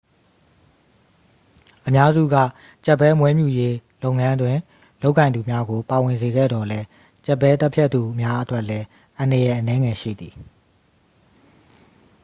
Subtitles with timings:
[1.87, 2.35] အများစုက
[2.85, 4.57] ကြက်ဘဲမွေးမြူရေးလုပ်ငန်းတွင်
[5.01, 6.85] လုပ်ကိုင်သူများကို ပါဝင်စေခဲ့သော်လည်း
[7.25, 8.85] ကြက်ဘဲသတ်ဖြတ်သူများအတွက်လည်း
[9.17, 10.33] အန္တရာယ်အနည်းငယ်ရှိသည်